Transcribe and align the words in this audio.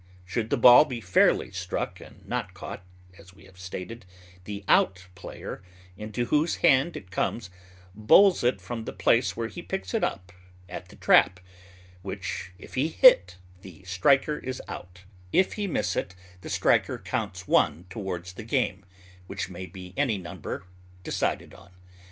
Should 0.25 0.49
the 0.49 0.57
ball 0.57 0.83
be 0.83 0.99
fairly 0.99 1.51
struck, 1.51 1.99
and 2.01 2.27
not 2.27 2.55
caught, 2.55 2.81
as 3.19 3.35
we 3.35 3.45
have 3.45 3.59
stated, 3.59 4.03
the 4.45 4.63
out 4.67 5.05
player, 5.13 5.61
into 5.95 6.25
whose 6.25 6.55
hand 6.65 6.97
it 6.97 7.11
comes, 7.11 7.51
bowls 7.93 8.43
it 8.43 8.59
from 8.61 8.85
the 8.85 8.93
place 8.93 9.37
where 9.37 9.47
he 9.47 9.61
picks 9.61 9.93
it 9.93 10.03
up, 10.03 10.31
at 10.67 10.89
the 10.89 10.95
trap, 10.95 11.39
which 12.01 12.51
if 12.57 12.73
he 12.73 12.87
hit, 12.87 13.37
the 13.61 13.83
striker 13.83 14.39
is 14.39 14.59
out; 14.67 15.03
if 15.31 15.53
he 15.53 15.67
miss 15.67 15.95
it 15.95 16.15
the 16.41 16.49
striker 16.49 16.97
counts 16.97 17.47
one 17.47 17.85
towards 17.91 18.33
the 18.33 18.43
game, 18.43 18.83
which 19.27 19.49
may 19.51 19.67
be 19.67 19.93
any 19.97 20.17
number 20.17 20.65
decided 21.03 21.53
on. 21.53 21.69